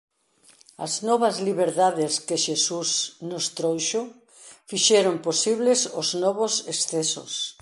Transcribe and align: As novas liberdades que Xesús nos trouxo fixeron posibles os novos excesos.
As 0.85 0.93
novas 1.09 1.35
liberdades 1.47 2.13
que 2.27 2.37
Xesús 2.45 2.89
nos 3.29 3.45
trouxo 3.57 4.01
fixeron 4.71 5.15
posibles 5.27 5.79
os 6.01 6.09
novos 6.23 6.53
excesos. 6.73 7.33